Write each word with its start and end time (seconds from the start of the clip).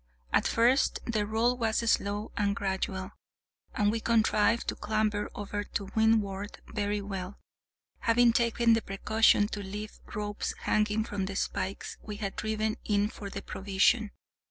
At 0.33 0.47
first 0.47 0.99
the 1.05 1.27
roll 1.27 1.55
was 1.55 1.87
slow 1.91 2.31
and 2.35 2.55
gradual, 2.55 3.11
and 3.75 3.91
we 3.91 3.99
contrived 3.99 4.67
to 4.69 4.75
clamber 4.75 5.29
over 5.35 5.63
to 5.63 5.89
windward 5.93 6.59
very 6.73 7.01
well, 7.01 7.37
having 7.99 8.33
taken 8.33 8.73
the 8.73 8.81
precaution 8.81 9.47
to 9.49 9.61
leave 9.61 9.99
ropes 10.15 10.55
hanging 10.61 11.03
from 11.03 11.27
the 11.27 11.35
spikes 11.35 11.97
we 12.01 12.15
had 12.15 12.35
driven 12.35 12.77
in 12.83 13.09
for 13.09 13.29
the 13.29 13.43
provision. 13.43 14.09